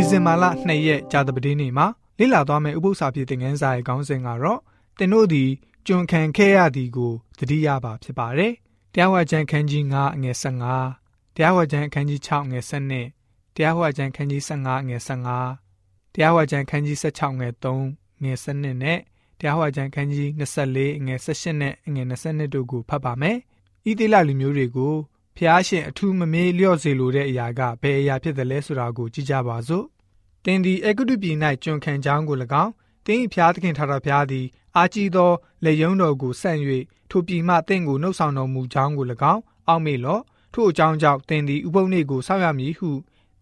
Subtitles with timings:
[0.00, 1.86] ဒီဇင်ဘာလ2ရက်ကြာသပတေးနေ့မှာ
[2.18, 4.60] လေ့လာသွားမယ့်ဥပုသ္စာပြေသင်ခန်းစာရဲ့ခေါင်းစဉ်ကတော့
[4.98, 5.50] တင်တို့သည်
[5.86, 8.52] ကျွန်ခံခဲ့ရသည်ကိုသတိရပါဖြစ်ပါတယ်။
[8.92, 18.98] တရားဝါကျမ်းခန်းကြီး9အငယ်15တရားဝါကျမ်းခန်းကြီး6ငယ်7တရားဝါကျမ်းခန်းကြီး15ငယ်15တရားဝါကျမ်းခန်းကြီး16ငယ်3ငယ်7နဲ့
[19.38, 23.36] တရားဝါကျမ်းခန်းကြီး24ငယ်18နဲ့ငယ်22တို့ကိုဖတ်ပါမယ်။
[23.90, 24.94] ဤတိလလူမျိုးတွေကို
[25.42, 29.84] ဖျားရှင်အထူးမမေးလျော့စေလိုတဲ့အရာကဘယ်အရာဖြစ်တယ်လဲဆိုတာကိုကြည့်ကြပါစို့။
[30.44, 32.72] တင်ဒီအဂုတုပြည်၌ကျွန်ခံကြောင်းကို၎င်း
[33.06, 35.30] တင်းဖျားသခင်ထာတော်ဖျားသည်အာကြီးသော
[35.64, 36.58] လက်ယုံတော်ကိုဆန့်၍
[37.10, 40.22] ထိုပြည်မှတင့်ကိုနှုတ်ဆောင်တော်မူကြောင်းကို၎င်းအောက်မေ့လော့
[40.54, 42.90] ထို့အကြောင်းကြောင့်တင်ဒီဥပုံနေ့ကိုစောင့်ရမည်ဟု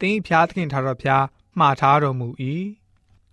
[0.01, 1.25] တင်းဖျားသခင်ထာတော်ဖျား
[1.59, 2.29] မှားထားတော်မူ၏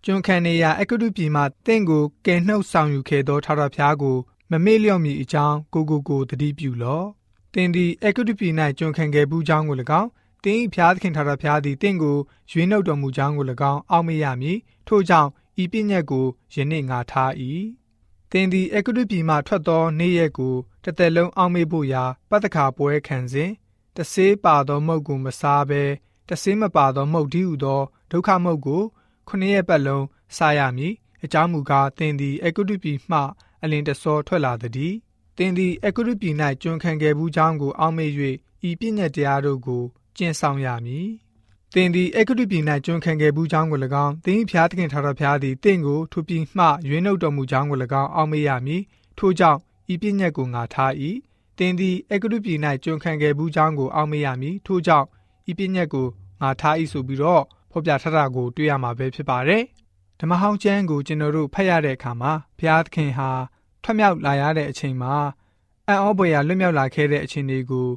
[0.05, 4.17] ကျွန်ခံနေရာအဂုတုပြည်မှတင့်ကိုကယ်နှုတ်ဆောင်ယူခဲ့သောထာတော်ဖျားကို
[4.51, 7.07] မမေ့လျော့မည်အကြောင်းကိုကိုကိုတတိပြုလော့
[7.55, 10.09] တင်ဒီအဂုတုပြည်၌ကျွန်ခံခဲ့ဘူးကြောင်းကို၎င်း
[10.43, 12.17] တင်းဤဖျားသခင်ထာတော်ဖျားသည်တင့်ကို
[12.51, 14.57] ရွေးနှုတ်တော်မူကြောင်းကို၎င်းအောက်မေ့ရမည်
[14.87, 15.29] ထို့ကြောင့်
[15.63, 17.31] ဤပညတ်ကိုယနေ့ငါထား၏
[18.31, 23.51] တင်သည်အကုတုပြည်မှထွက်သောနေ့ရက်ကိုတစ်သက်လုံးအောက်မေ့ဖို့ရာပတ္တခါပွဲခံစဉ်
[23.95, 25.83] တဆေးပါသောမုတ်ကိုမစားဘဲ
[26.29, 28.83] တဆေးမပါသောမုတ်ဒီဟုသောဒုက္ခမုတ်ကို
[29.27, 30.05] ခုနှစ်ရက်ပတ်လုံး
[30.37, 30.93] စားရမည်
[31.23, 33.19] အကြောင်းမူကားတင်သည်အကုတုပြည်မှ
[33.63, 34.95] အလင်တစောထွက်လာသည်
[35.37, 38.11] တင်သည်အကုတုပြည်၌ကျွံခံခဲ့ဘူးကြောင်းကို အောက်မေ့၍
[38.69, 39.83] ဤပညတ်တရားတို့ကို
[40.17, 41.07] ကျင့်ဆောင်ရမည်
[41.73, 48.81] သင်သည်အဂတုပြည်၌ကျွမ်းခံခဲ့ဘူးကြောင်းကို၎င်းသင်၏ဖျားသခင်ထာတော်ဖျားသည်တင့်ကိုထိုပြည်မှရွေးနှုတ်တော်မူကြောင်းကို၎င်းအောက်မေ့ရမည်
[49.17, 49.59] ထို့ကြောင့်
[49.93, 50.91] ဤပြည့်ညက်ကိုငါထား၏
[51.57, 55.07] သင်သည်အဂတုပြည်၌ကျွမ်းခံခဲ့ဘူးကြောင်းကိုအောက်မေ့ရမည်ထို့ကြောင့်
[55.51, 56.07] ဤပြည့်ညက်ကို
[56.41, 59.63] ငါထား၏ဆိုပြီးတော့ဖော်ပြထားတာကိုတွေ့ရမှာပဲဖြစ်ပါတယ်
[60.19, 63.29] ဓမ္မဟောင်းကျမ်းကိုကျွန်တော်တို့ဖတ်ရတဲ့အခါမှာဘုရားသခင်ဟာ
[63.87, 65.15] ထွက်မြောက်လာရတဲ့အချိန်မှာ
[65.87, 67.87] အံ့ဩဖွယ်ရာလွတ်မြောက်လာခဲ့တဲ့အချိန်တွေကို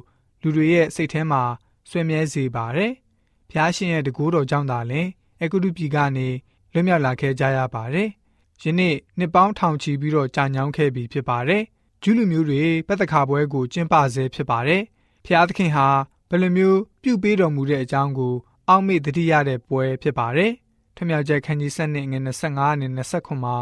[0.41, 1.41] လူတွေရဲ့စိတ်ထဲမှာ
[1.89, 2.91] ဆွေးမြဲစေပါတယ်။
[3.49, 5.07] ဖျားရှင်ရဲ့တကူတော်ကြောင့်သာလျှင်
[5.41, 6.27] အကုတုပြည်ကနေ
[6.73, 8.09] လွတ်မြောက်လာခဲ့ကြရပါတယ်။
[8.63, 11.63] ယနေ့နှစ်ပေါင်းထောင်ချီပြီးတော့ကြာညောင်းခဲ့ပြီဖြစ်ပါတယ်။
[12.03, 14.81] ဂျူးလူမျိုးတွေပတ်သက်ခါပွဲကိုကျင်းပဆဲဖြစ်ပါတယ်။
[15.25, 15.87] ဖျားသခင်ဟာ
[16.29, 18.33] ဘယ်လိုမျိုးပြုပေးတော်မူတဲ့အကြောင်းကို
[18.67, 20.51] အောက်မေ့တတိရတဲ့ပွဲဖြစ်ပါတယ်။
[20.95, 22.19] ထမြောက်ကျခန်းကြီး7နဲ့ငွေ
[22.49, 23.57] 25နဲ့29မှာ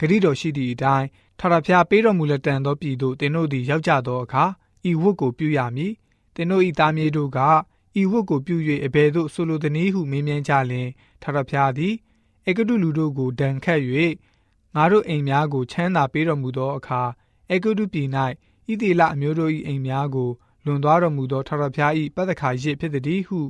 [0.00, 1.06] ဂရိတော်ရှိသည့်အတိုင်း
[1.38, 4.44] ထာဝရဘုရားပေးတော်မူလက်တန်သောပြည်သို့သင်တို့သည်ရောက်ကြသောအခါ
[4.90, 5.92] ဤဝတ်ကိုပြုရမည်။
[6.34, 7.38] သင်တို့၏သားမြေတို့က
[8.00, 8.56] ဤဝတ်ကိုပြု၍
[8.86, 10.88] အဘယ်သို့ဆိုလိုသည်နည်းဟုမေးမြန်းကြလျင်
[11.22, 11.94] ထာဝရဘုရားသည်
[12.46, 13.80] အေဂတုလူတို့ကိုဒဏ်ခတ်၍
[14.74, 17.02] ငါတို့အိမ်များကိုချမ်းသာပေးတော်မူသောအခါ
[17.50, 18.08] အေဂတုပြည်၌
[18.70, 20.30] ဣသေလအမျိုးတို့၏အိမ်များကို
[20.64, 23.40] လွန်သွားတော်မူသောထာဝရဘုရား၏ပတ္တခါရစ်ဖြစ်သည်ဟု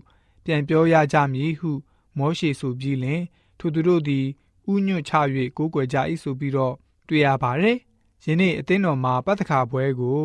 [0.45, 1.71] ပြန်ပြောရကြမည်ဟု
[2.19, 3.23] မောရှေဆိုပြီးလင်
[3.59, 4.27] ထိုသူတို့သည်
[4.73, 5.13] ဥညွတ်ချ၍
[5.57, 6.75] ကိုးကွယ်ကြ၏ဆိုပြီးတော့
[7.09, 7.77] တွေ့ရပါတယ်။
[8.25, 10.19] ယနေ့အသင်းတော်မှာပတ္တခါပွဲကို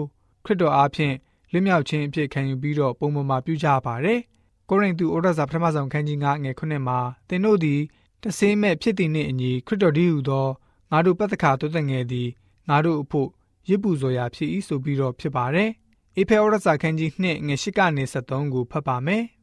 [0.45, 1.16] ခရစ်တော်အားဖြင့်
[1.51, 4.19] လွတ်မြောက်ခြင်းအဖြစ်ခံယူပြီးတော့ပုံပေါ်မှာပြုကြပါတယ်။
[4.69, 7.81] ကိုရိန္သုဩရစာပထမဆုံးခန်းကြီး9ငယ်9မှာသင်တို့သည်
[8.23, 10.47] တဆေးမဲ့ဖြစ်တည်နှင့်အညီခရစ်တော်ဒီဟုသော
[10.91, 12.29] ငါတို့ပတ္တခါတုတ်တငယ်သည်
[12.69, 13.29] ငါတို့အဖို့
[13.69, 15.69] ရစ်ပူဇော်ရာဖြစ်၏ဆိုပြီးတော့ဖြစ်ပါတယ်။
[16.17, 19.23] အေဖေဩရစာခန်းကြီး2ငယ်8ကနေ73ကိုဖတ်ပါမယ်။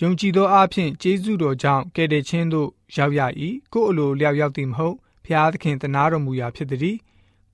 [0.00, 3.20] ယုံကြည်သောအဖြစ်ကျေးဇူးတော်ကြောင့်ကယ်တင်ခြင်းသို့ရောက်ရ၏
[3.72, 6.96] ကို့အလိုလျောက်ရောက်သည်မဟုတ်ဖျားသခင်တနာတော်မူရာဖြစ်သည်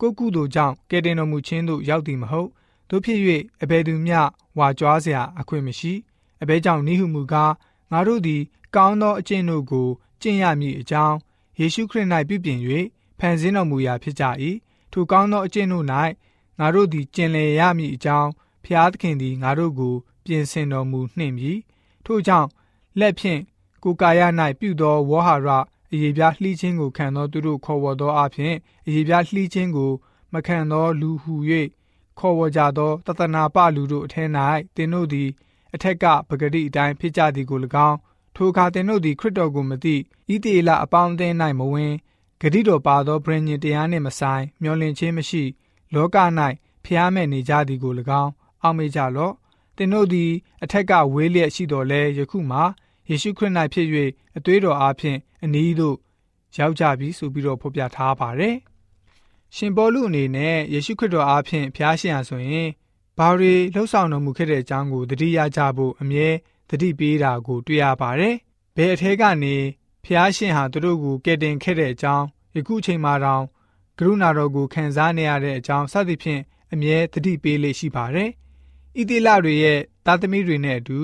[0.00, 2.48] ကိုကုသိုလ်ကြောင့်ကယ်တင်တော်မူခြင်းသို့ရောက်သည်မဟုတ်
[2.90, 3.18] တို့ဖြစ်၍
[3.62, 4.20] အဘယ်သူမျှ
[4.58, 5.92] ဝါကြွားเสียအခွင့်မရှိ
[6.42, 7.52] အဘဲကြောင့်နိဟုမူကား
[7.92, 8.42] ငါတို့သည်
[8.76, 9.88] ကောင်းသောအကျင့်တို့ကို
[10.22, 11.16] ကျင့်ရမည်အကြောင်း
[11.58, 12.58] ယေရှုခရစ်၌ပြုပြင်၍
[13.18, 14.24] ဖန်ဆင်းတော်မူရာဖြစ်ကြ၏
[14.92, 15.86] ထိုကောင်းသောအကျင့်တို့၌
[16.58, 18.30] ငါတို့သည်ကျင့်လည်ရမည်အကြောင်း
[18.64, 19.94] ဖျားသခင်သည်ငါတို့ကို
[20.24, 21.52] ပြင်ဆင်တော်မူနှင့်ပြီ
[22.11, 22.49] ထို့ကြောင့်
[22.99, 23.41] လက်ဖြင့်
[23.83, 24.21] ကိုယ်ကာယ၌
[24.59, 25.49] ပြုသောဝေါဟာရ
[25.93, 28.55] အယေပြားလှီးခြင်းကိုခံသောသူတို့ခေါ်ဝေါ်သောအဖြစ်
[28.87, 29.91] အယေပြားလှီးခြင်းကို
[30.33, 31.33] မခံသောလူဟု၍
[32.19, 34.29] ခေါ်ဝေါ်ကြသောတသနာပလူတို့အထက်၌
[34.75, 35.29] တင်တို့သည်
[35.75, 37.97] အထက်ကပဂတိအတိုင်းဖြစ်ကြသည်ကို၎င်း
[38.35, 39.95] ထိုအခါတင်တို့သည်ခရစ်တော်ကိုမသိ
[40.33, 41.93] ဤတေလအပေါင်းအသင်း၌မဝင်
[42.41, 45.43] ဂတိတော်ပါသောဗြိဉ္ဉ်တရားနှင့်မဆိုင်မျောလင့်ခြင်းမရှိ
[45.93, 46.17] လောက၌
[46.85, 48.31] ဖျားမဲ့နေကြသည်ကို၎င်း
[48.61, 49.33] အောက်မေ့ကြလော့
[49.79, 50.31] တင်တို့သည်
[50.63, 52.59] အထက်ကဝေးလျက်ရှိတော်လဲယခုမှ
[53.09, 53.87] ယေရှုခရစ်၌ဖြစ်၍
[54.37, 55.97] အသွေးတော်အားဖြင့်အနည်းသို့
[56.57, 58.55] ရောက်ကြပြီဆိုပြီးတော့ဖော်ပြထားပါတယ်
[59.55, 62.69] ရှင်ပေါလုအနေနဲ့ယေရှုခရစ်တော်အားဖြင့်ဖျားရှင်ရဆိုရင်
[63.17, 66.27] ဘာတွေလှုပ်ဆောင်တော်မူခဲ့တဲ့အကြောင်းကိုသတိရကြဖို့အမြဲ
[66.69, 68.35] သတိပေးတာကိုတွေ့ရပါတယ်။
[68.75, 69.55] ဘယ်အထက်ကနေ
[70.05, 72.25] ဖျားရှင်ဟာသူတို့ကိုကယ်တင်ခဲ့တဲ့အကြောင်း
[72.55, 73.43] ယခုအချိန်မှတောင်
[73.97, 76.41] ကရုဏာတော်ကိုခံစားနေရတဲ့အကြောင်းစသဖြင့်
[76.73, 78.29] အမြဲသတိပေးလေ့ရှိပါတယ်။
[78.99, 80.99] ဣတိလတွေရဲ့သားသမီးတွေနဲ့အတူ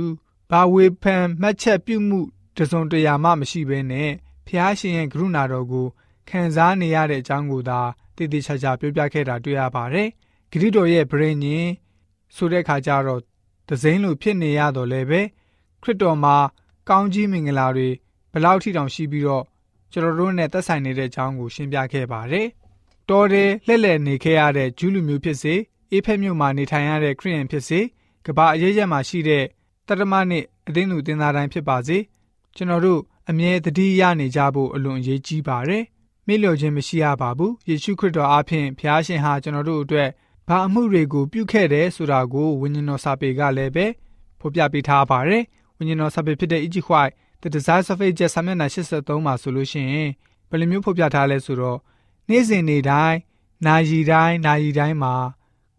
[0.51, 2.19] ဘာဝေဖန်မှတ်ချက်ပြုမှု
[2.57, 4.12] တစုံတရာမှမရှိဘဲနဲ့
[4.47, 5.88] ဖျားရှင်ရဲ့ကရုဏာတော်ကို
[6.30, 7.80] ခံစားနေရတဲ့အကြောင်းကိုသာ
[8.15, 10.07] တည်တည်ချာချာပြောပြခဲ့တာတွေ့ရပါတယ်။
[10.51, 11.68] ဂရိတော်ရဲ့ဗြိဉ္ဉ်
[12.36, 13.21] ဆိုတဲ့ခါကျတော့
[13.69, 15.21] ဒဇိန်လိုဖြစ်နေရတော့လည်းပဲ
[15.81, 16.36] ခရစ်တော်မှာ
[16.89, 17.89] ကောင်းကြီးမင်္ဂလာတွေ
[18.31, 19.44] ဘဘလောက်ထိတောင်ရှိပြီးတော့
[19.91, 22.48] ကျွန်တော်တို့နဲ့သက်ဆိုင်နေတဲ့အကြောင်းကိုရှင်းပြခဲ့ပါတယ်။
[23.09, 25.56] တော်တယ်လှည့်လည်နေခဲ့ရတဲ့ဂျူးလူမျိုးဖြစ်စေ
[25.95, 27.80] အေးဖက်မြို့မှာနေထိုင်ရတဲ့ခရစ်ယာန်ဖြစ်စေ
[28.25, 29.44] ကဘာအရေးချက်မှာရှိတဲ့
[29.88, 31.97] တရမနဲ့အသင်းသူတင်သားတိုင်းဖြစ်ပါစေ
[32.56, 35.83] ကျွန်တော်တို့အမြဲတတိရနေကြဖို့အလွန်အရေးကြီးပါတယ်။
[36.27, 40.09] မေ့လျော်ခြင်းမရှိရပါဘူး။ယေရှုခရစ်တော်အားဖြင့်ဖျားရှင်ဟာကျွန်တော်တို့အတွက်
[40.47, 43.86] ဘာအမှုတွေကိုပြုခဲ့တယ်ဆိုတာကိုဝိညာဉ်တော်စာပေကလည်းပဲ
[44.39, 45.44] ဖော်ပြပေးထားပါတယ်။
[45.77, 46.75] ဝိညာဉ်တော်စာပေဖြစ်တဲ့ E.G.
[46.89, 50.09] White The Desires of Ages စာမျက်နှာ83မှာဆိုလို့ရှိရင်
[50.50, 51.80] ဘယ်လိုမျိုးဖော်ပြထားလဲဆိုတော့
[52.30, 53.18] နေ့စဉ်နေ့တိုင်း
[53.65, 55.15] နာရီတိုင်းနာရီတိုင်းမှာ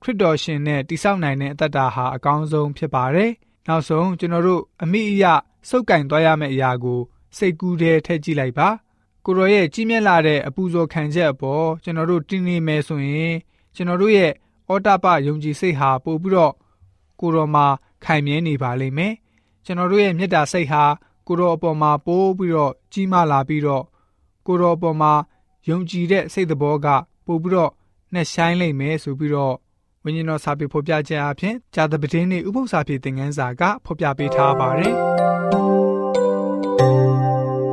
[0.03, 3.31] ခရစ်တော်ရှင်နဲ့တိဆောက်နိုင်တဲ့အသက်တာဟာအကောင်းဆုံးဖြစ်ပါတယ်။
[3.67, 5.25] နောက်ဆုံးကျွန်တော်တို့အမိအယ
[5.69, 7.01] စုပ်ကင်သွားရမယ့်အရာကို
[7.37, 8.69] စိတ်ကူးတဲ့ထည့်ကြည့်လိုက်ပါ။
[9.25, 13.35] ကိုရောရဲ့ကြီးမြတ်လာတဲ့အပူဇော်ခံချက်အပေါ်ကျွန်တော်တို့တင်းနေမယ်ဆိုရင်
[13.75, 14.33] ကျွန်တော်တို့ရဲ့
[14.69, 16.53] အောတပယုံကြည်စိတ်ဟာပို့ပြီးတော့
[17.21, 17.67] ကိုရောမှာ
[18.05, 19.13] ခိုင်မြဲနေပါလိမ့်မယ်။
[19.65, 20.85] ကျွန်တော်တို့ရဲ့မေတ္တာစိတ်ဟာ
[21.27, 23.85] ကိုရောအပေါ်မှာပိုးပြီးတော့ကြီးမားလာပြီးတော့
[24.47, 25.13] ကိုရောအပေါ်မှာ
[25.69, 26.87] ယုံကြည်တဲ့စိတ်သဘောက
[27.27, 27.71] ပို့ပြီးတော့
[28.13, 29.57] နှက်ဆိုင်လိမ့်မယ်ဆိုပြီးတော့
[30.07, 34.95] ဝိညာဉ်တော်စာပေဖော်ပြချက်အဖြစ်ဂျာသပတင်းနေဥပု္ပ္ပစာဖြစ်တဲ့ငန်းစာကဖော်ပြပေးထားပါတယ်။